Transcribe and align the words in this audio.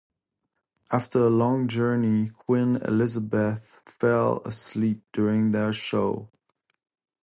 After 0.91 1.19
a 1.19 1.29
long 1.29 1.67
journey, 1.67 2.29
Queen 2.31 2.77
Elizabeth 2.77 3.79
fell 3.85 4.41
asleep 4.45 5.03
during 5.13 5.51
their 5.51 5.71
show. 5.71 6.27